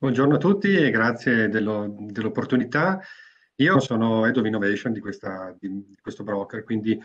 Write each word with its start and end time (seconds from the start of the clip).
Buongiorno 0.00 0.36
a 0.36 0.38
tutti 0.38 0.76
e 0.76 0.90
grazie 0.90 1.48
dello- 1.48 1.92
dell'opportunità. 1.98 3.00
Io 3.56 3.80
sono 3.80 4.24
Head 4.26 4.36
of 4.36 4.46
Innovation 4.46 4.92
di, 4.92 5.00
questa- 5.00 5.52
di- 5.58 5.96
questo 6.00 6.22
broker, 6.22 6.62
quindi 6.62 6.96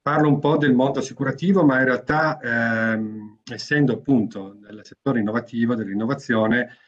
parlo 0.00 0.26
un 0.26 0.40
po' 0.40 0.56
del 0.56 0.74
mondo 0.74 0.98
assicurativo, 0.98 1.64
ma 1.64 1.78
in 1.78 1.84
realtà, 1.84 2.40
ehm, 2.40 3.38
essendo 3.44 3.92
appunto 3.92 4.58
nel 4.60 4.80
settore 4.82 5.20
innovativo, 5.20 5.76
dell'innovazione, 5.76 6.78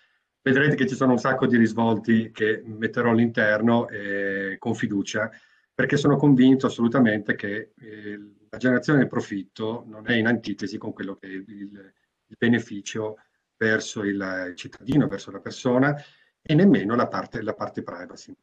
vedrete 0.43 0.75
che 0.75 0.89
ci 0.89 0.97
sono 0.97 1.13
un 1.13 1.19
sacco 1.19 1.47
di 1.47 1.57
risvolti 1.57 2.33
che 2.33 2.61
metterò 2.65 3.11
all'interno 3.11 3.87
eh, 3.89 4.57
con 4.59 4.75
fiducia, 4.75 5.31
perché 5.73 5.97
sono 5.97 6.17
convinto 6.17 6.67
assolutamente 6.67 7.37
che 7.37 7.71
eh, 7.79 8.19
la 8.51 8.59
generazione 8.59 8.99
del 8.99 9.09
profitto 9.09 9.85
non 9.87 10.11
è 10.11 10.15
in 10.15 10.27
antitesi 10.27 10.79
con 10.79 10.93
quello 10.93 11.15
che 11.15 11.29
è 11.29 11.31
il, 11.31 11.45
il 11.47 12.37
beneficio 12.37 13.19
verso 13.57 14.03
il 14.03 14.53
cittadino, 14.55 15.07
verso 15.07 15.31
la 15.31 15.41
persona 15.41 15.95
e 16.43 16.55
nemmeno 16.55 16.95
la 16.95 17.09
parte, 17.09 17.43
la 17.43 17.55
parte 17.55 17.83
privacy. 17.83 18.35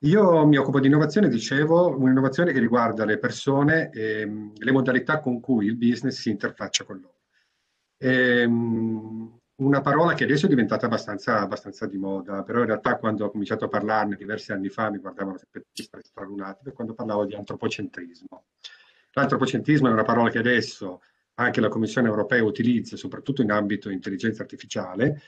Io 0.00 0.46
mi 0.46 0.56
occupo 0.56 0.80
di 0.80 0.88
innovazione, 0.88 1.28
dicevo, 1.28 1.96
un'innovazione 1.96 2.52
che 2.52 2.58
riguarda 2.58 3.04
le 3.04 3.18
persone 3.18 3.90
e 3.90 4.50
le 4.54 4.72
modalità 4.72 5.20
con 5.20 5.40
cui 5.40 5.66
il 5.66 5.76
business 5.76 6.20
si 6.20 6.30
interfaccia 6.30 6.84
con 6.84 7.00
loro. 7.00 7.20
E, 7.96 8.44
una 9.56 9.80
parola 9.80 10.12
che 10.12 10.24
adesso 10.24 10.44
è 10.44 10.48
diventata 10.50 10.84
abbastanza, 10.84 11.40
abbastanza, 11.40 11.86
di 11.86 11.96
moda, 11.96 12.42
però 12.42 12.60
in 12.60 12.66
realtà 12.66 12.98
quando 12.98 13.24
ho 13.24 13.30
cominciato 13.30 13.64
a 13.64 13.68
parlarne 13.68 14.16
diversi 14.16 14.52
anni 14.52 14.68
fa 14.68 14.90
mi 14.90 14.98
guardavano 14.98 15.38
sempre 15.38 15.64
stralunati 16.02 16.70
quando 16.72 16.92
parlavo 16.92 17.24
di 17.24 17.34
antropocentrismo. 17.34 18.44
L'antropocentrismo 19.12 19.88
è 19.88 19.92
una 19.92 20.04
parola 20.04 20.28
che 20.28 20.38
adesso 20.38 21.00
anche 21.36 21.60
la 21.60 21.68
Commissione 21.68 22.08
europea 22.08 22.42
utilizza, 22.42 22.96
soprattutto 22.96 23.42
in 23.42 23.50
ambito 23.50 23.90
intelligenza 23.90 24.42
artificiale, 24.42 25.20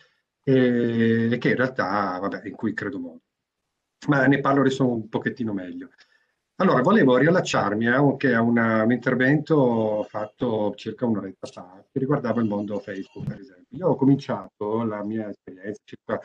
e, 0.42 1.36
che 1.38 1.48
in 1.50 1.56
realtà, 1.56 2.18
vabbè, 2.20 2.42
in 2.46 2.54
cui 2.54 2.72
credo 2.74 2.98
molto. 2.98 3.24
Ma 4.08 4.26
ne 4.26 4.40
parlo 4.40 4.60
adesso 4.60 4.86
un 4.86 5.08
pochettino 5.08 5.52
meglio. 5.52 5.90
Allora, 6.60 6.82
volevo 6.82 7.16
riallacciarmi 7.16 7.86
anche 7.86 8.34
a 8.34 8.40
una, 8.40 8.82
un 8.82 8.92
intervento 8.92 10.04
fatto 10.08 10.74
circa 10.74 11.06
un'oretta 11.06 11.46
fa, 11.46 11.84
che 11.90 11.98
riguardava 11.98 12.40
il 12.40 12.48
mondo 12.48 12.78
Facebook, 12.78 13.28
per 13.28 13.38
esempio. 13.38 13.78
Io 13.78 13.88
ho 13.88 13.96
cominciato 13.96 14.82
la 14.82 15.04
mia 15.04 15.28
esperienza 15.28 15.80
circa 15.84 16.20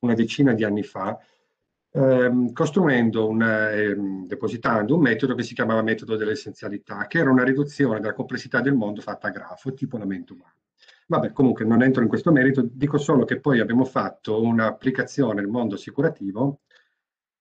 una 0.00 0.14
decina 0.14 0.54
di 0.54 0.64
anni 0.64 0.82
fa, 0.82 1.18
ehm, 1.96 2.52
costruendo 2.52 3.26
un, 3.26 3.42
ehm, 3.42 4.26
depositando 4.26 4.94
un 4.94 5.00
metodo 5.00 5.34
che 5.34 5.42
si 5.42 5.54
chiamava 5.54 5.82
metodo 5.82 6.16
dell'essenzialità, 6.16 7.06
che 7.06 7.18
era 7.18 7.30
una 7.30 7.42
riduzione 7.44 8.00
della 8.00 8.12
complessità 8.12 8.60
del 8.60 8.74
mondo 8.74 9.00
fatta 9.00 9.28
a 9.28 9.30
grafo, 9.30 9.72
tipo 9.72 9.96
la 9.96 10.04
mente 10.04 10.32
umana. 10.32 10.54
Vabbè, 11.08 11.32
comunque 11.32 11.64
non 11.64 11.82
entro 11.82 12.02
in 12.02 12.08
questo 12.08 12.32
merito, 12.32 12.62
dico 12.70 12.98
solo 12.98 13.24
che 13.24 13.40
poi 13.40 13.60
abbiamo 13.60 13.84
fatto 13.84 14.42
un'applicazione 14.42 15.40
nel 15.40 15.48
mondo 15.48 15.76
assicurativo, 15.76 16.60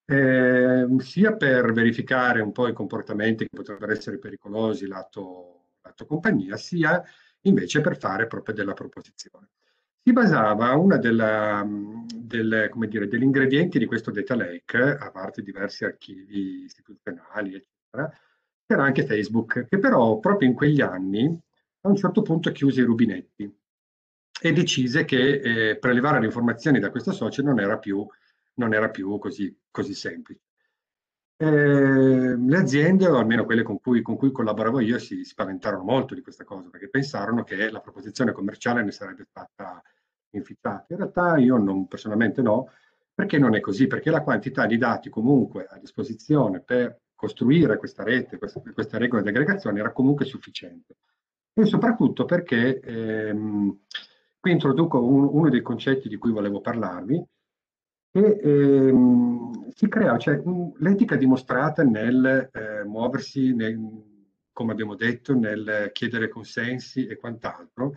eh, 0.06 0.86
sia 1.00 1.36
per 1.36 1.72
verificare 1.74 2.42
un 2.42 2.52
po' 2.52 2.68
i 2.68 2.74
comportamenti 2.74 3.46
che 3.46 3.56
potrebbero 3.56 3.92
essere 3.92 4.20
pericolosi 4.20 4.88
lato, 4.88 5.66
lato 5.82 6.06
compagnia, 6.06 6.58
sia 6.58 7.04
invece 7.42 7.82
per 7.82 7.98
fare 7.98 8.28
proprio 8.28 8.54
della 8.56 8.74
proposizione 8.74 9.50
si 10.06 10.14
basava 10.14 10.78
della, 11.00 11.68
del, 11.68 12.70
degli 12.76 13.24
ingredienti 13.24 13.80
di 13.80 13.88
questo 13.88 14.12
data 14.12 14.36
lake, 14.36 14.78
a 14.78 15.10
parte 15.10 15.42
diversi 15.42 15.84
archivi 15.84 16.66
istituzionali, 16.66 17.56
eccetera, 17.56 18.16
c'era 18.68 18.84
anche 18.84 19.04
Facebook, 19.04 19.66
che 19.66 19.80
però 19.80 20.20
proprio 20.20 20.48
in 20.48 20.54
quegli 20.54 20.80
anni 20.80 21.26
a 21.82 21.90
un 21.90 21.96
certo 21.96 22.22
punto 22.22 22.52
chiuse 22.52 22.82
i 22.82 22.84
rubinetti 22.84 23.52
e 24.42 24.54
decise 24.54 25.06
che 25.06 25.72
eh, 25.72 25.78
prelevare 25.78 26.20
le 26.20 26.28
informazioni 26.28 26.78
da 26.78 26.92
questo 26.92 27.12
socio 27.12 27.42
non 27.42 27.60
era 27.60 27.80
più, 27.80 28.06
non 28.56 28.76
era 28.76 28.92
più 28.92 29.18
così, 29.18 29.58
così 29.72 29.96
semplice. 29.96 30.42
Eh, 31.36 31.48
le 31.48 32.58
aziende, 32.58 33.08
o 33.08 33.18
almeno 33.18 33.44
quelle 33.46 33.64
con 33.64 33.80
cui, 33.80 34.04
con 34.04 34.18
cui 34.18 34.32
collaboravo 34.32 34.82
io, 34.82 35.00
si 35.00 35.24
spaventarono 35.24 35.82
molto 35.84 36.14
di 36.14 36.22
questa 36.22 36.44
cosa 36.44 36.70
perché 36.70 36.90
pensarono 36.90 37.44
che 37.44 37.72
la 37.72 37.80
proposizione 37.80 38.34
commerciale 38.34 38.84
ne 38.84 38.92
sarebbe 38.92 39.26
stata 39.28 39.82
inficiati. 40.38 40.94
In 40.94 40.98
realtà 40.98 41.38
io 41.38 41.58
non, 41.58 41.88
personalmente 41.88 42.42
no, 42.42 42.70
perché 43.14 43.38
non 43.38 43.56
è 43.56 43.60
così, 43.62 43.88
perché 43.88 44.10
la 44.10 44.22
quantità 44.22 44.66
di 44.66 44.78
dati 44.78 45.10
comunque 45.10 45.66
a 45.70 45.78
disposizione 45.78 46.62
per 46.62 47.00
costruire 47.16 47.78
questa 47.78 48.04
rete, 48.04 48.38
questa, 48.38 48.62
questa 48.74 48.98
regola 48.98 49.22
di 49.22 49.30
aggregazione 49.30 49.80
era 49.80 49.94
comunque 49.94 50.26
sufficiente. 50.26 50.98
E 51.54 51.66
soprattutto 51.66 52.26
perché 52.26 52.80
ehm, 52.82 53.80
qui 54.40 54.52
introduco 54.52 55.04
un, 55.04 55.30
uno 55.32 55.50
dei 55.50 55.62
concetti 55.62 56.10
di 56.10 56.18
cui 56.18 56.32
volevo 56.32 56.60
parlarvi, 56.60 57.26
che 58.12 58.40
ehm, 58.42 59.70
si 59.70 59.88
crea, 59.88 60.18
cioè 60.18 60.42
l'etica 60.78 61.16
dimostrata 61.16 61.84
nel 61.84 62.50
eh, 62.52 62.84
muoversi, 62.84 63.54
nel, 63.54 63.78
come 64.52 64.74
abbiamo 64.74 64.96
detto, 64.96 65.34
nel 65.34 65.90
chiedere 65.94 66.28
consensi 66.28 67.08
e 67.08 67.16
quant'altro, 67.16 67.96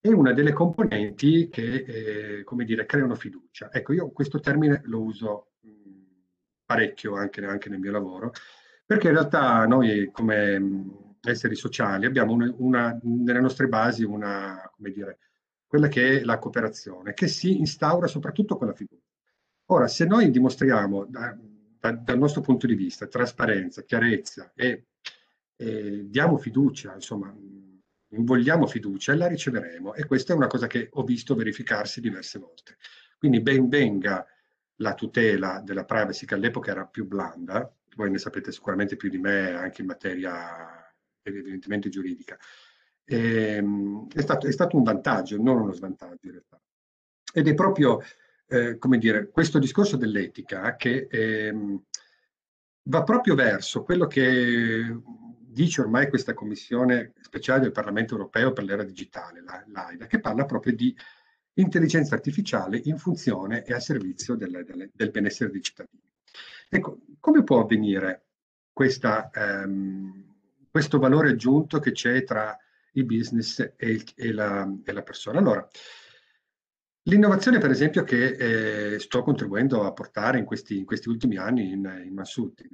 è 0.00 0.08
una 0.08 0.32
delle 0.32 0.52
componenti 0.52 1.48
che, 1.50 2.38
eh, 2.38 2.44
come 2.44 2.64
dire, 2.64 2.86
creano 2.86 3.14
fiducia. 3.14 3.70
Ecco, 3.70 3.92
io 3.92 4.10
questo 4.10 4.40
termine 4.40 4.80
lo 4.84 5.02
uso 5.02 5.52
mh, 5.60 5.70
parecchio 6.64 7.16
anche, 7.16 7.44
anche, 7.44 7.68
nel 7.68 7.80
mio 7.80 7.92
lavoro, 7.92 8.32
perché 8.86 9.08
in 9.08 9.14
realtà 9.14 9.66
noi 9.66 10.10
come 10.10 10.58
mh, 10.58 11.16
esseri 11.22 11.54
sociali 11.54 12.06
abbiamo 12.06 12.32
una, 12.32 12.54
una, 12.56 12.98
nelle 13.02 13.40
nostre 13.40 13.68
basi 13.68 14.02
una, 14.04 14.70
come 14.74 14.90
dire, 14.90 15.18
quella 15.66 15.88
che 15.88 16.20
è 16.20 16.24
la 16.24 16.38
cooperazione, 16.38 17.12
che 17.12 17.28
si 17.28 17.58
instaura 17.58 18.06
soprattutto 18.06 18.56
con 18.56 18.68
la 18.68 18.74
fiducia. 18.74 19.04
Ora, 19.66 19.86
se 19.86 20.06
noi 20.06 20.30
dimostriamo 20.30 21.04
da, 21.04 21.36
da, 21.78 21.92
dal 21.92 22.18
nostro 22.18 22.40
punto 22.40 22.66
di 22.66 22.74
vista 22.74 23.06
trasparenza, 23.06 23.82
chiarezza 23.82 24.50
e, 24.54 24.86
e 25.56 26.08
diamo 26.08 26.38
fiducia, 26.38 26.94
insomma, 26.94 27.32
invogliamo 28.10 28.66
fiducia 28.66 29.12
e 29.12 29.16
la 29.16 29.26
riceveremo 29.26 29.94
e 29.94 30.04
questa 30.06 30.32
è 30.32 30.36
una 30.36 30.46
cosa 30.46 30.66
che 30.66 30.88
ho 30.92 31.02
visto 31.02 31.34
verificarsi 31.34 32.00
diverse 32.00 32.38
volte. 32.38 32.76
Quindi 33.18 33.40
ben 33.40 33.68
venga 33.68 34.26
la 34.76 34.94
tutela 34.94 35.60
della 35.64 35.84
privacy 35.84 36.26
che 36.26 36.34
all'epoca 36.34 36.70
era 36.70 36.86
più 36.86 37.06
blanda, 37.06 37.72
voi 37.96 38.10
ne 38.10 38.18
sapete 38.18 38.52
sicuramente 38.52 38.96
più 38.96 39.10
di 39.10 39.18
me 39.18 39.50
anche 39.50 39.82
in 39.82 39.86
materia 39.86 40.94
evidentemente 41.22 41.88
giuridica. 41.88 42.38
E, 43.04 43.56
ehm, 43.56 44.08
è, 44.12 44.20
stato, 44.20 44.46
è, 44.46 44.52
stato, 44.52 44.76
un 44.76 44.82
vantaggio, 44.82 45.40
non 45.40 45.60
uno 45.60 45.72
svantaggio 45.72 46.26
in 46.26 46.30
realtà. 46.30 46.60
Ed 47.32 47.48
è 47.48 47.54
proprio, 47.54 48.00
eh, 48.46 48.78
come 48.78 48.98
dire, 48.98 49.28
questo 49.28 49.58
discorso 49.58 49.96
dell'etica 49.96 50.76
che 50.76 51.06
eh, 51.10 51.54
va 52.84 53.02
proprio 53.02 53.34
verso 53.34 53.82
quello 53.82 54.06
che 54.06 55.00
dice 55.52 55.80
ormai 55.80 56.08
questa 56.08 56.34
commissione 56.34 57.12
speciale 57.20 57.60
del 57.60 57.72
Parlamento 57.72 58.14
europeo 58.14 58.52
per 58.52 58.64
l'era 58.64 58.84
digitale, 58.84 59.42
l'AIDA, 59.66 60.06
che 60.06 60.20
parla 60.20 60.44
proprio 60.44 60.74
di 60.74 60.96
intelligenza 61.54 62.14
artificiale 62.14 62.80
in 62.84 62.96
funzione 62.96 63.64
e 63.64 63.74
a 63.74 63.80
servizio 63.80 64.36
del, 64.36 64.64
del, 64.64 64.90
del 64.92 65.10
benessere 65.10 65.50
dei 65.50 65.62
cittadini. 65.62 66.02
Ecco, 66.68 67.00
come 67.18 67.42
può 67.42 67.60
avvenire 67.60 68.26
questa, 68.72 69.30
ehm, 69.30 70.34
questo 70.70 70.98
valore 70.98 71.30
aggiunto 71.30 71.80
che 71.80 71.90
c'è 71.90 72.22
tra 72.22 72.56
il 72.92 73.04
business 73.04 73.58
e, 73.76 73.90
il, 73.90 74.04
e, 74.14 74.32
la, 74.32 74.72
e 74.84 74.92
la, 74.92 75.02
persona? 75.02 75.40
Allora, 75.40 75.66
l'innovazione 77.02 77.58
per 77.58 77.70
esempio 77.70 78.04
che 78.04 78.94
eh, 78.94 78.98
sto 79.00 79.22
contribuendo 79.22 79.84
a 79.84 79.92
portare 79.92 80.38
in 80.38 80.44
questi, 80.44 80.78
in 80.78 80.84
questi 80.84 81.08
ultimi 81.08 81.36
anni 81.36 81.72
in, 81.72 82.02
in 82.04 82.14
Massuti, 82.14 82.68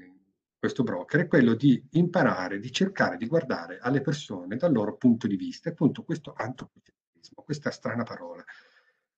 questo 0.67 0.83
broker 0.83 1.21
è 1.21 1.27
quello 1.29 1.55
di 1.55 1.81
imparare, 1.93 2.59
di 2.59 2.73
cercare 2.73 3.17
di 3.17 3.29
guardare 3.29 3.79
alle 3.81 4.01
persone 4.01 4.57
dal 4.57 4.73
loro 4.73 4.97
punto 4.97 5.29
di 5.29 5.37
vista, 5.37 5.69
appunto 5.69 6.03
questo 6.03 6.35
antropocentrismo, 6.37 7.43
questa 7.45 7.71
strana 7.71 8.03
parola. 8.03 8.45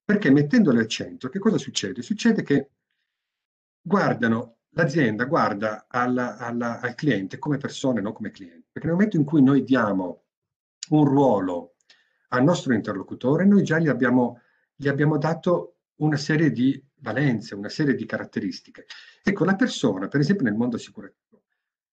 Perché 0.03 0.29
mettendole 0.29 0.79
al 0.81 0.87
centro, 0.87 1.29
che 1.29 1.39
cosa 1.39 1.57
succede? 1.57 2.03
Succede 2.03 2.43
che 2.43 2.69
guardano, 3.81 4.57
l'azienda 4.69 5.25
guarda 5.25 5.85
alla, 5.87 6.37
alla, 6.37 6.79
al 6.81 6.93
cliente 6.93 7.39
come 7.39 7.57
persone, 7.57 7.99
non 7.99 8.13
come 8.13 8.29
cliente. 8.29 8.67
Perché 8.71 8.87
nel 8.87 8.95
momento 8.95 9.17
in 9.17 9.23
cui 9.23 9.41
noi 9.41 9.63
diamo 9.63 10.25
un 10.89 11.03
ruolo 11.03 11.75
al 12.29 12.43
nostro 12.43 12.75
interlocutore, 12.75 13.43
noi 13.45 13.63
già 13.63 13.79
gli 13.79 13.87
abbiamo, 13.87 14.41
gli 14.75 14.87
abbiamo 14.87 15.17
dato 15.17 15.77
una 15.95 16.17
serie 16.17 16.51
di 16.51 16.81
valenze, 16.97 17.55
una 17.55 17.69
serie 17.69 17.95
di 17.95 18.05
caratteristiche. 18.05 18.85
Ecco, 19.23 19.45
la 19.45 19.55
persona, 19.55 20.07
per 20.07 20.19
esempio 20.19 20.45
nel 20.45 20.55
mondo 20.55 20.75
assicurativo, 20.75 21.28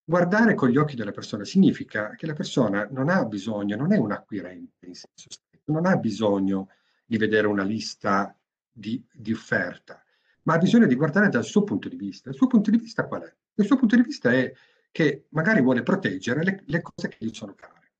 Guardare 0.08 0.54
con 0.54 0.68
gli 0.68 0.76
occhi 0.76 0.94
della 0.94 1.10
persona 1.10 1.44
significa 1.44 2.14
che 2.14 2.26
la 2.26 2.32
persona 2.32 2.86
non 2.92 3.08
ha 3.08 3.24
bisogno, 3.24 3.74
non 3.74 3.92
è 3.92 3.96
un 3.96 4.12
acquirente 4.12 4.86
in 4.86 4.94
senso 4.94 5.26
stretto, 5.28 5.72
non 5.72 5.84
ha 5.84 5.96
bisogno 5.96 6.68
di 7.04 7.16
vedere 7.16 7.48
una 7.48 7.64
lista 7.64 8.32
di, 8.70 9.04
di 9.12 9.32
offerta, 9.32 10.00
ma 10.42 10.54
ha 10.54 10.58
bisogno 10.58 10.86
di 10.86 10.94
guardare 10.94 11.28
dal 11.28 11.42
suo 11.42 11.64
punto 11.64 11.88
di 11.88 11.96
vista. 11.96 12.28
Il 12.28 12.36
suo 12.36 12.46
punto 12.46 12.70
di 12.70 12.78
vista 12.78 13.04
qual 13.08 13.22
è? 13.22 13.34
Il 13.54 13.66
suo 13.66 13.74
punto 13.74 13.96
di 13.96 14.02
vista 14.02 14.32
è 14.32 14.52
che 14.92 15.26
magari 15.30 15.60
vuole 15.60 15.82
proteggere 15.82 16.44
le, 16.44 16.62
le 16.66 16.82
cose 16.82 17.08
che 17.08 17.16
gli 17.18 17.34
sono 17.34 17.56
care. 17.56 17.94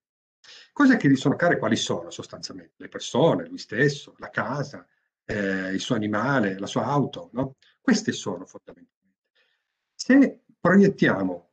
Cose 0.73 0.97
che 0.99 1.09
gli 1.09 1.17
sono 1.17 1.35
care 1.35 1.59
quali 1.59 1.75
sono 1.75 2.11
sostanzialmente? 2.11 2.75
Le 2.77 2.89
persone, 2.89 3.49
lui 3.49 3.59
stesso, 3.59 4.15
la 4.19 4.31
casa, 4.31 4.87
eh, 5.25 5.73
il 5.73 5.81
suo 5.81 5.97
animale, 5.97 6.57
la 6.57 6.67
sua 6.67 6.85
auto, 6.85 7.31
no? 7.33 7.57
Queste 7.81 8.13
sono 8.13 8.47
fondamentalmente. 8.47 9.25
Se 9.93 10.43
proiettiamo 10.61 11.46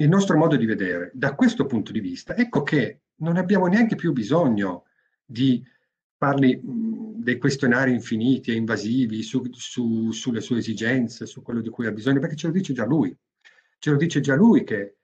il 0.00 0.08
nostro 0.08 0.36
modo 0.36 0.56
di 0.56 0.66
vedere 0.66 1.10
da 1.12 1.34
questo 1.34 1.66
punto 1.66 1.92
di 1.92 2.00
vista, 2.00 2.36
ecco 2.36 2.62
che 2.62 3.00
non 3.16 3.36
abbiamo 3.36 3.66
neanche 3.66 3.96
più 3.96 4.12
bisogno 4.12 4.84
di 5.24 5.64
farli 6.16 6.60
dei 6.62 7.38
questionari 7.38 7.92
infiniti 7.92 8.50
e 8.50 8.54
invasivi 8.54 9.22
su, 9.22 9.42
su, 9.52 10.10
sulle 10.12 10.40
sue 10.40 10.58
esigenze, 10.58 11.26
su 11.26 11.42
quello 11.42 11.60
di 11.60 11.68
cui 11.68 11.86
ha 11.86 11.92
bisogno, 11.92 12.20
perché 12.20 12.36
ce 12.36 12.46
lo 12.46 12.52
dice 12.52 12.72
già 12.72 12.84
lui. 12.84 13.16
Ce 13.78 13.90
lo 13.90 13.96
dice 13.96 14.20
già 14.20 14.34
lui 14.34 14.64
che 14.64 14.96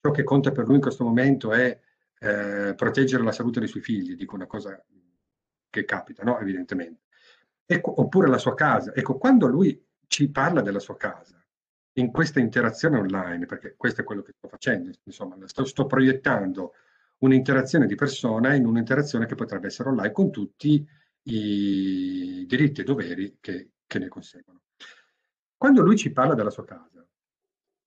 ciò 0.00 0.10
che 0.10 0.24
conta 0.24 0.50
per 0.50 0.66
lui 0.66 0.76
in 0.76 0.82
questo 0.82 1.04
momento 1.04 1.52
è 1.52 1.78
eh, 2.18 2.74
proteggere 2.74 3.22
la 3.22 3.32
salute 3.32 3.60
dei 3.60 3.68
suoi 3.68 3.82
figli, 3.82 4.16
dico 4.16 4.34
una 4.34 4.46
cosa 4.46 4.82
che 5.70 5.84
capita, 5.84 6.22
no? 6.24 6.38
Evidentemente. 6.38 7.02
Ecco, 7.64 8.00
oppure 8.00 8.28
la 8.28 8.38
sua 8.38 8.54
casa. 8.54 8.94
Ecco, 8.94 9.18
quando 9.18 9.46
lui 9.46 9.82
ci 10.06 10.30
parla 10.30 10.62
della 10.62 10.78
sua 10.78 10.96
casa, 10.96 11.42
in 11.98 12.10
questa 12.10 12.40
interazione 12.40 12.98
online, 12.98 13.46
perché 13.46 13.74
questo 13.76 14.00
è 14.00 14.04
quello 14.04 14.22
che 14.22 14.32
sto 14.36 14.48
facendo, 14.48 14.90
insomma, 15.04 15.36
sto, 15.46 15.64
sto 15.64 15.86
proiettando 15.86 16.74
un'interazione 17.18 17.86
di 17.86 17.96
persona 17.96 18.54
in 18.54 18.66
un'interazione 18.66 19.26
che 19.26 19.34
potrebbe 19.34 19.66
essere 19.66 19.88
online 19.88 20.12
con 20.12 20.30
tutti 20.30 20.86
i 21.22 22.44
diritti 22.46 22.80
e 22.80 22.84
doveri 22.84 23.36
che, 23.40 23.70
che 23.86 23.98
ne 23.98 24.08
conseguono. 24.08 24.62
Quando 25.56 25.82
lui 25.82 25.96
ci 25.96 26.12
parla 26.12 26.34
della 26.34 26.50
sua 26.50 26.64
casa, 26.64 27.04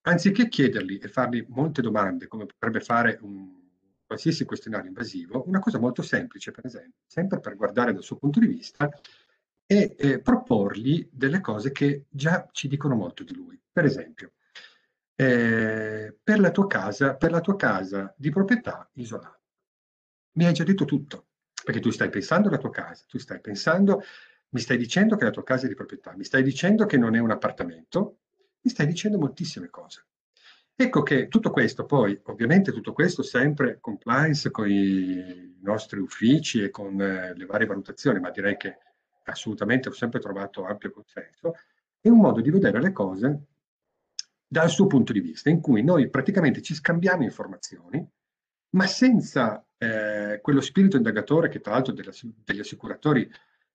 anziché 0.02 0.50
chiedergli 0.50 1.00
e 1.02 1.08
fargli 1.08 1.46
molte 1.48 1.82
domande, 1.82 2.28
come 2.28 2.46
potrebbe 2.46 2.82
fare 2.82 3.18
un 3.22 3.60
qualsiasi 4.12 4.44
questionario 4.44 4.90
invasivo, 4.90 5.48
una 5.48 5.60
cosa 5.60 5.80
molto 5.80 6.02
semplice, 6.02 6.52
per 6.52 6.66
esempio, 6.66 7.00
sempre 7.06 7.40
per 7.40 7.56
guardare 7.56 7.94
dal 7.94 8.04
suo 8.04 8.18
punto 8.18 8.42
di 8.42 8.48
vista, 8.48 8.92
e 9.72 9.96
eh, 9.98 10.20
proporgli 10.20 11.08
delle 11.10 11.40
cose 11.40 11.72
che 11.72 12.08
già 12.10 12.46
ci 12.52 12.68
dicono 12.68 12.94
molto 12.94 13.24
di 13.24 13.34
lui. 13.34 13.58
Per 13.72 13.86
esempio, 13.86 14.34
eh, 15.16 16.14
per, 16.22 16.40
la 16.42 16.52
tua 16.52 16.68
casa, 16.68 17.16
per 17.16 17.32
la 17.32 17.40
tua 17.40 17.56
casa 17.56 18.14
di 18.18 18.30
proprietà 18.32 18.90
isolata. 18.96 19.40
Mi 20.34 20.46
hai 20.46 20.52
già 20.52 20.66
detto 20.66 20.84
tutto, 20.84 21.28
perché 21.64 21.80
tu 21.80 21.90
stai 21.90 22.10
pensando 22.10 22.50
alla 22.50 22.58
tua 22.58 22.70
casa, 22.70 23.06
tu 23.08 23.18
stai 23.18 23.40
pensando, 23.40 24.04
mi 24.50 24.60
stai 24.60 24.76
dicendo 24.76 25.16
che 25.16 25.24
la 25.24 25.30
tua 25.30 25.44
casa 25.44 25.68
è 25.68 25.70
di 25.70 25.76
proprietà, 25.76 26.18
mi 26.18 26.26
stai 26.26 26.44
dicendo 26.44 26.86
che 26.86 26.98
non 26.98 27.16
è 27.16 27.20
un 27.20 27.32
appartamento, 27.32 28.18
mi 28.60 28.70
stai 28.70 28.88
dicendo 28.88 29.20
moltissime 29.20 29.70
cose. 29.70 30.06
Ecco 30.76 31.02
che 31.02 31.30
tutto 31.30 31.50
questo 31.50 31.86
poi, 31.86 32.20
ovviamente 32.24 32.74
tutto 32.74 32.92
questo 32.92 33.24
sempre 33.24 33.78
compliance 33.80 34.52
con 34.52 34.70
i 34.70 35.60
nostri 35.62 36.02
uffici 36.02 36.62
e 36.62 36.70
con 36.70 37.00
eh, 37.00 37.34
le 37.34 37.46
varie 37.46 37.68
valutazioni, 37.68 38.20
ma 38.20 38.32
direi 38.32 38.58
che 38.58 38.78
assolutamente 39.26 39.90
ho 39.90 39.94
sempre 39.94 40.20
trovato 40.20 40.66
ampio 40.66 40.92
consenso, 40.92 41.54
è 42.00 42.10
un 42.10 42.20
modo 42.20 42.42
di 42.42 42.50
vedere 42.50 42.82
le 42.82 42.92
cose 42.92 43.46
dal 44.48 44.70
suo 44.70 44.88
punto 44.88 45.14
di 45.14 45.22
vista, 45.22 45.50
in 45.50 45.62
cui 45.62 45.84
noi 45.84 46.10
praticamente 46.10 46.62
ci 46.62 46.74
scambiamo 46.74 47.24
informazioni, 47.24 48.06
ma 48.72 48.86
senza 48.86 49.66
eh, 49.78 50.40
quello 50.42 50.62
spirito 50.62 50.98
indagatore 50.98 51.50
che 51.50 51.60
tra 51.60 51.74
l'altro 51.74 51.94
degli 51.94 52.60
assicuratori 52.60 53.30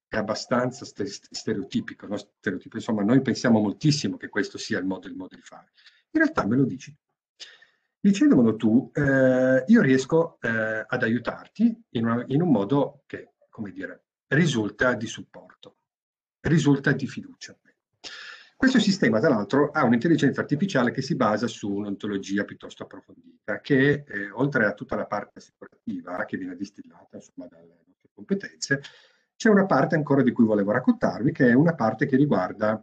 è 0.08 0.16
abbastanza 0.16 0.84
stereotipico, 0.84 2.06
no? 2.06 2.16
stereotipo. 2.16 2.76
Insomma, 2.76 3.02
noi 3.02 3.20
pensiamo 3.22 3.60
moltissimo 3.60 4.16
che 4.16 4.28
questo 4.28 4.58
sia 4.58 4.78
il 4.78 4.84
modo, 4.84 5.08
il 5.08 5.16
modo 5.16 5.34
di 5.34 5.42
fare. 5.42 5.72
In 6.10 6.20
realtà 6.20 6.46
me 6.46 6.56
lo 6.56 6.64
dici. 6.64 6.94
Dicendolo 7.98 8.54
tu, 8.56 8.90
eh, 8.94 9.64
io 9.66 9.80
riesco 9.80 10.38
eh, 10.40 10.84
ad 10.86 11.02
aiutarti 11.02 11.84
in, 11.90 12.06
una, 12.06 12.24
in 12.28 12.40
un 12.40 12.50
modo 12.50 13.02
che, 13.06 13.32
come 13.48 13.72
dire, 13.72 14.05
risulta 14.28 14.94
di 14.94 15.06
supporto, 15.06 15.76
risulta 16.40 16.92
di 16.92 17.06
fiducia. 17.06 17.56
Questo 18.56 18.80
sistema, 18.80 19.20
tra 19.20 19.28
l'altro, 19.28 19.70
ha 19.70 19.84
un'intelligenza 19.84 20.40
artificiale 20.40 20.90
che 20.90 21.02
si 21.02 21.14
basa 21.14 21.46
su 21.46 21.70
un'ontologia 21.70 22.44
piuttosto 22.44 22.84
approfondita, 22.84 23.60
che 23.60 24.04
eh, 24.06 24.30
oltre 24.30 24.64
a 24.64 24.72
tutta 24.72 24.96
la 24.96 25.04
parte 25.04 25.40
assicurativa 25.40 26.24
che 26.24 26.38
viene 26.38 26.56
distillata 26.56 27.16
insomma, 27.16 27.46
dalle 27.48 27.82
nostre 27.86 28.08
competenze, 28.14 28.80
c'è 29.36 29.50
una 29.50 29.66
parte 29.66 29.94
ancora 29.94 30.22
di 30.22 30.32
cui 30.32 30.46
volevo 30.46 30.72
raccontarvi, 30.72 31.32
che 31.32 31.48
è 31.50 31.52
una 31.52 31.74
parte 31.74 32.06
che 32.06 32.16
riguarda 32.16 32.82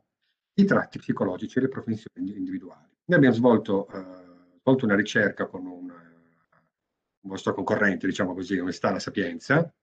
i 0.54 0.66
tratti 0.66 1.00
psicologici 1.00 1.58
e 1.58 1.62
le 1.62 1.70
professioni 1.70 2.38
individuali. 2.38 2.92
Noi 3.06 3.18
abbiamo 3.18 3.36
svolto, 3.36 3.88
eh, 3.88 4.60
svolto 4.60 4.86
una 4.86 4.96
ricerca 4.96 5.48
con 5.48 5.66
un, 5.66 5.90
un 5.90 7.30
vostro 7.30 7.56
concorrente, 7.56 8.06
diciamo 8.06 8.36
così, 8.36 8.54
Università 8.54 8.92
La 8.92 9.00
Sapienza, 9.00 9.74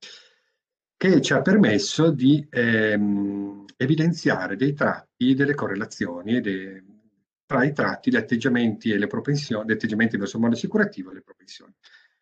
che 1.01 1.19
ci 1.19 1.33
ha 1.33 1.41
permesso 1.41 2.11
di 2.11 2.45
ehm, 2.47 3.65
evidenziare 3.75 4.55
dei 4.55 4.75
tratti, 4.75 5.33
delle 5.33 5.55
correlazioni 5.55 6.41
dei, 6.41 6.79
tra 7.43 7.63
i 7.63 7.73
tratti, 7.73 8.11
gli 8.11 8.15
atteggiamenti 8.15 8.91
e 8.91 8.99
le 8.99 9.07
propensioni, 9.07 9.67
gli 9.67 9.71
atteggiamenti 9.71 10.15
verso 10.15 10.35
il 10.35 10.43
mondo 10.43 10.55
assicurativo 10.55 11.09
e 11.09 11.15
le 11.15 11.21
propensioni. 11.23 11.73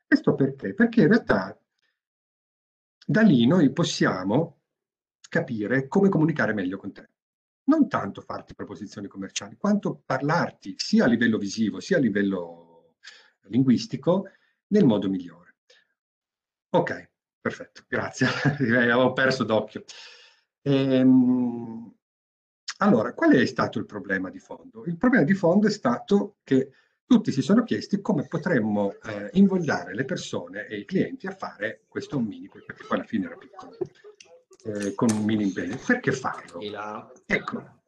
Questo 0.08 0.34
perché? 0.34 0.74
Perché 0.74 1.02
in 1.02 1.08
realtà 1.10 1.62
da 3.06 3.22
lì 3.22 3.46
noi 3.46 3.70
possiamo 3.74 4.62
capire 5.28 5.90
come 5.90 6.08
comunicare 6.08 6.54
meglio 6.54 6.78
con 6.78 6.94
te. 6.94 7.10
Non 7.66 7.90
tanto 7.90 8.22
farti 8.22 8.56
proposizioni 8.56 9.10
commerciali, 9.10 9.58
quanto 9.58 10.04
parlarti 10.06 10.76
sia 10.78 11.04
a 11.04 11.08
livello 11.10 11.38
visivo 11.38 11.82
sia 11.82 11.98
a 11.98 12.00
livello 12.00 12.96
linguistico 13.50 14.30
nel 14.68 14.86
modo 14.86 15.10
migliore. 15.10 15.56
Ok, 16.70 17.09
Perfetto, 17.42 17.84
grazie. 17.88 18.28
Avevo 18.60 19.14
perso 19.14 19.44
d'occhio. 19.44 19.84
Ehm, 20.62 21.94
allora, 22.78 23.14
qual 23.14 23.32
è 23.32 23.46
stato 23.46 23.80
il 23.80 23.86
problema 23.86 24.30
di 24.30 24.40
fondo? 24.40 24.86
Il 24.86 24.98
problema 24.98 25.24
di 25.24 25.34
fondo 25.34 25.68
è 25.68 25.72
stato 25.72 26.38
che 26.44 26.72
tutti 27.06 27.32
si 27.32 27.42
sono 27.42 27.64
chiesti 27.64 28.02
come 28.02 28.28
potremmo 28.28 28.94
eh, 29.04 29.30
invogliare 29.34 29.96
le 29.96 30.06
persone 30.06 30.68
e 30.68 30.78
i 30.78 30.86
clienti 30.86 31.28
a 31.28 31.32
fare 31.32 31.86
questo 31.88 32.20
mini, 32.20 32.50
perché 32.50 32.86
poi 32.88 32.98
alla 32.98 33.08
fine 33.08 33.26
era 33.26 33.36
piccolo, 33.36 33.78
eh, 34.66 34.94
con 34.94 35.10
un 35.12 35.24
mini 35.24 35.44
impegno. 35.44 35.78
Perché 35.86 36.12
farlo? 36.12 36.60
Ecco, 37.26 37.82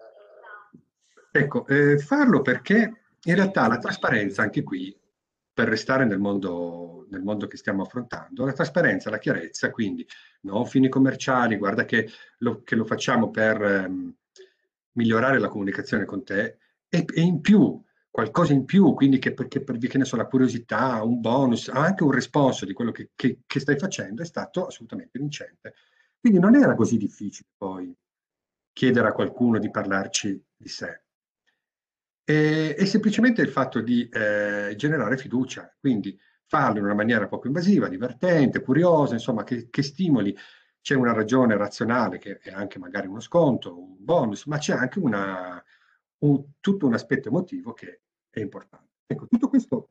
ecco 1.31 1.67
eh, 1.67 1.97
farlo 1.99 2.41
perché 2.41 3.01
in 3.23 3.35
realtà 3.35 3.67
la 3.67 3.77
trasparenza 3.77 4.41
anche 4.41 4.63
qui 4.63 4.97
per 5.53 5.67
restare 5.67 6.05
nel 6.05 6.19
mondo, 6.19 7.05
nel 7.09 7.21
mondo 7.21 7.47
che 7.47 7.57
stiamo 7.57 7.83
affrontando, 7.83 8.45
la 8.45 8.53
trasparenza, 8.53 9.09
la 9.09 9.17
chiarezza, 9.17 9.69
quindi 9.69 10.07
non 10.41 10.65
fini 10.65 10.89
commerciali, 10.89 11.57
guarda 11.57 11.85
che 11.85 12.09
lo, 12.39 12.61
che 12.63 12.75
lo 12.75 12.85
facciamo 12.85 13.29
per 13.29 13.61
ehm, 13.61 14.15
migliorare 14.93 15.39
la 15.39 15.49
comunicazione 15.49 16.05
con 16.05 16.23
te 16.23 16.57
e, 16.87 17.05
e, 17.13 17.21
in 17.21 17.41
più, 17.41 17.81
qualcosa 18.09 18.53
in 18.53 18.65
più, 18.65 18.93
quindi 18.93 19.19
che, 19.19 19.33
perché 19.33 19.61
per, 19.61 19.77
che 19.77 19.97
ne 19.97 20.05
so, 20.05 20.15
la 20.15 20.25
curiosità, 20.25 21.03
un 21.03 21.19
bonus, 21.19 21.67
anche 21.69 22.03
un 22.03 22.11
responso 22.11 22.65
di 22.65 22.73
quello 22.73 22.91
che, 22.91 23.11
che, 23.15 23.39
che 23.45 23.59
stai 23.59 23.77
facendo 23.77 24.21
è 24.21 24.25
stato 24.25 24.65
assolutamente 24.67 25.19
vincente. 25.19 25.73
Quindi 26.19 26.39
non 26.39 26.55
era 26.55 26.75
così 26.75 26.97
difficile 26.97 27.49
poi 27.57 27.93
chiedere 28.73 29.07
a 29.07 29.13
qualcuno 29.13 29.59
di 29.59 29.69
parlarci 29.69 30.43
di 30.55 30.67
sé 30.67 31.01
è, 32.31 32.75
è 32.75 32.85
semplicemente 32.85 33.41
il 33.41 33.49
fatto 33.49 33.81
di 33.81 34.07
eh, 34.07 34.73
generare 34.75 35.17
fiducia, 35.17 35.73
quindi 35.79 36.17
farlo 36.45 36.79
in 36.79 36.85
una 36.85 36.93
maniera 36.93 37.27
poco 37.27 37.47
invasiva, 37.47 37.87
divertente, 37.87 38.61
curiosa, 38.61 39.13
insomma, 39.13 39.43
che, 39.43 39.69
che 39.69 39.83
stimoli. 39.83 40.35
C'è 40.81 40.95
una 40.95 41.13
ragione 41.13 41.55
razionale 41.57 42.17
che 42.17 42.39
è 42.39 42.51
anche 42.51 42.79
magari 42.79 43.07
uno 43.07 43.19
sconto, 43.19 43.77
un 43.77 43.97
bonus, 43.99 44.45
ma 44.45 44.57
c'è 44.57 44.73
anche 44.73 44.97
una, 44.99 45.63
un, 46.19 46.43
tutto 46.59 46.87
un 46.87 46.93
aspetto 46.93 47.27
emotivo 47.27 47.73
che 47.73 48.01
è 48.29 48.39
importante. 48.39 48.89
Ecco, 49.05 49.27
tutto 49.27 49.47
questo 49.47 49.89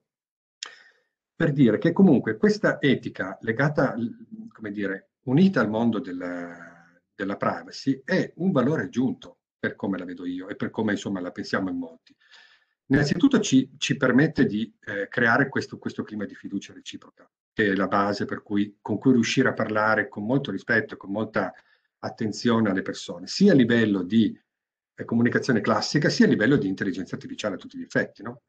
per 1.34 1.52
dire 1.52 1.78
che 1.78 1.92
comunque 1.92 2.36
questa 2.36 2.80
etica 2.82 3.38
legata, 3.40 3.94
come 4.52 4.70
dire, 4.70 5.12
unita 5.24 5.60
al 5.60 5.70
mondo 5.70 5.98
del, 5.98 6.22
della 7.14 7.36
privacy 7.36 8.02
è 8.04 8.32
un 8.36 8.50
valore 8.50 8.82
aggiunto 8.82 9.39
per 9.60 9.76
come 9.76 9.98
la 9.98 10.04
vedo 10.04 10.24
io 10.24 10.48
e 10.48 10.56
per 10.56 10.70
come 10.70 10.92
insomma 10.92 11.20
la 11.20 11.30
pensiamo 11.30 11.68
in 11.68 11.76
molti. 11.76 12.16
Innanzitutto 12.86 13.38
ci, 13.38 13.70
ci 13.78 13.96
permette 13.96 14.46
di 14.46 14.72
eh, 14.80 15.06
creare 15.08 15.48
questo, 15.48 15.78
questo, 15.78 16.02
clima 16.02 16.24
di 16.24 16.34
fiducia 16.34 16.72
reciproca, 16.72 17.30
che 17.52 17.70
è 17.70 17.74
la 17.74 17.86
base 17.86 18.26
cui, 18.42 18.78
con 18.80 18.98
cui 18.98 19.12
riuscire 19.12 19.48
a 19.48 19.52
parlare 19.52 20.08
con 20.08 20.24
molto 20.24 20.50
rispetto 20.50 20.94
e 20.94 20.96
con 20.96 21.12
molta 21.12 21.52
attenzione 22.00 22.68
alle 22.68 22.82
persone, 22.82 23.28
sia 23.28 23.52
a 23.52 23.54
livello 23.54 24.02
di 24.02 24.36
eh, 24.96 25.04
comunicazione 25.04 25.60
classica, 25.60 26.08
sia 26.08 26.26
a 26.26 26.30
livello 26.30 26.56
di 26.56 26.66
intelligenza 26.66 27.14
artificiale 27.14 27.54
a 27.54 27.58
tutti 27.58 27.78
gli 27.78 27.82
effetti. 27.82 28.24
No? 28.24 28.42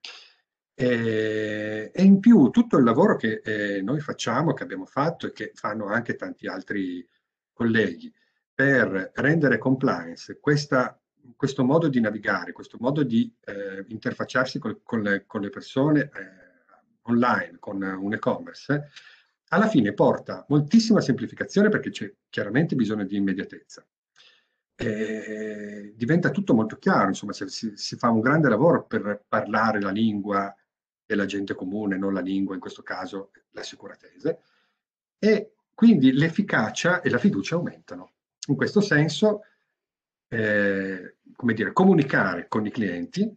E, 0.74 1.92
e, 1.94 2.04
in 2.04 2.20
più 2.20 2.50
tutto 2.50 2.78
il 2.78 2.84
lavoro 2.84 3.18
che 3.18 3.42
eh, 3.44 3.82
noi 3.84 4.00
facciamo, 4.00 4.54
che 4.54 4.64
abbiamo 4.64 4.86
fatto 4.86 5.28
e 5.28 5.34
che 5.34 5.52
fanno 5.54 5.86
anche 5.86 6.16
tanti 6.16 6.48
altri 6.48 7.08
colleghi 7.54 8.12
per 8.54 9.12
rendere 9.16 9.58
compliance 9.58 10.40
questa 10.40 11.01
questo 11.36 11.64
modo 11.64 11.88
di 11.88 12.00
navigare, 12.00 12.52
questo 12.52 12.78
modo 12.80 13.04
di 13.04 13.34
eh, 13.46 13.86
interfacciarsi 13.88 14.60
col, 14.60 14.82
con, 14.84 15.02
le, 15.02 15.26
con, 15.26 15.42
le, 15.42 15.50
persone 15.50 16.02
eh, 16.02 16.10
online, 17.04 17.58
con 17.60 17.82
un 17.82 18.14
e-commerce, 18.14 18.90
alla 19.50 19.68
fine 19.68 19.94
porta 19.94 20.46
moltissima 20.50 21.02
semplificazione 21.02 21.70
perché 21.70 21.90
c'è 21.90 22.14
chiaramente 22.30 22.76
bisogno 22.76 23.06
di 23.06 23.16
immediatezza. 23.18 23.86
eh, 24.76 25.94
diventa 25.96 26.32
tutto 26.32 26.54
molto 26.54 26.78
chiaro, 26.78 27.10
insomma, 27.10 27.34
si, 27.34 27.74
si, 27.76 27.96
fa 27.96 28.10
un 28.10 28.20
grande 28.20 28.50
lavoro 28.50 28.86
per 28.86 29.24
parlare 29.28 29.80
la 29.82 29.92
lingua 29.92 30.56
della 31.06 31.26
gente 31.26 31.54
comune, 31.54 31.98
non 31.98 32.14
la 32.14 32.22
lingua, 32.22 32.56
in 32.56 32.62
questo 32.62 32.82
caso 32.82 33.32
la 33.52 33.64
sicuratese, 33.64 34.40
e 35.20 35.54
quindi 35.74 36.14
l'efficacia 36.14 37.02
e 37.02 37.10
la 37.10 37.18
fiducia 37.18 37.56
aumentano. 37.56 38.14
In 38.48 38.56
questo 38.56 38.82
senso, 38.82 39.42
eh, 40.34 41.18
come 41.36 41.54
dire, 41.54 41.74
comunicare 41.74 42.48
con 42.48 42.66
i 42.66 42.72
clienti 42.72 43.30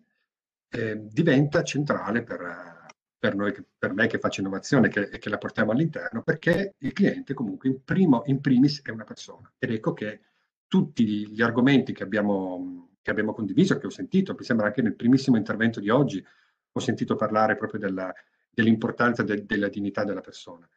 eh, 0.69 1.01
diventa 1.01 1.65
centrale 1.65 2.23
per, 2.23 2.87
per, 3.19 3.35
noi, 3.35 3.53
per 3.77 3.93
me 3.93 4.07
che 4.07 4.21
faccio 4.21 4.41
innovazione 4.41 4.89
che, 4.89 5.09
e 5.09 5.19
che 5.19 5.29
la 5.29 5.39
portiamo 5.39 5.73
all'interno, 5.73 6.23
perché 6.23 6.77
il 6.79 6.93
cliente 6.93 7.35
comunque 7.35 7.69
in, 7.69 7.83
primo, 7.83 8.23
in 8.27 8.41
primis 8.41 8.81
è 8.83 8.91
una 8.91 9.03
persona. 9.03 9.53
Ed 9.59 9.73
ecco 9.73 9.93
che 9.93 10.21
tutti 10.69 11.29
gli 11.29 11.43
argomenti 11.43 11.93
che 11.93 12.05
abbiamo, 12.05 12.99
che 13.03 13.11
abbiamo 13.11 13.33
condiviso, 13.33 13.77
che 13.77 13.87
ho 13.87 13.91
sentito, 13.91 14.37
mi 14.39 14.45
sembra 14.45 14.67
anche 14.67 14.83
nel 14.83 14.95
primissimo 14.95 15.37
intervento 15.37 15.81
di 15.81 15.89
oggi, 15.89 16.25
ho 16.71 16.81
sentito 16.81 17.17
parlare 17.17 17.57
proprio 17.57 17.81
della, 17.81 18.13
dell'importanza 18.51 19.25
de, 19.25 19.45
della 19.45 19.69
dignità 19.69 20.05
della 20.05 20.21
persona. 20.21 20.69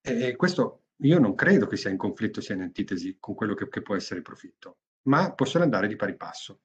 E 0.00 0.34
questo 0.34 0.86
io 1.02 1.18
non 1.20 1.36
credo 1.36 1.66
che 1.66 1.76
sia 1.76 1.90
in 1.90 1.96
conflitto, 1.96 2.40
sia 2.40 2.56
in 2.56 2.62
antitesi 2.62 3.18
con 3.20 3.36
quello 3.36 3.54
che, 3.54 3.68
che 3.68 3.82
può 3.82 3.94
essere 3.94 4.16
il 4.16 4.24
profitto, 4.24 4.78
ma 5.02 5.32
possono 5.34 5.64
andare 5.64 5.88
di 5.88 5.96
pari 5.96 6.16
passo. 6.16 6.60